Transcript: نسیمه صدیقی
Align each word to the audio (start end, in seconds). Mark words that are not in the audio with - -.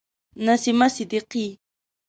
نسیمه 0.45 0.87
صدیقی 0.95 1.47